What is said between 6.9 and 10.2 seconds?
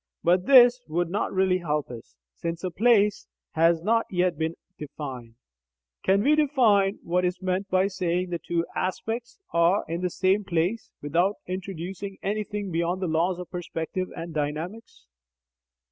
what is meant by saying that two aspects are "in the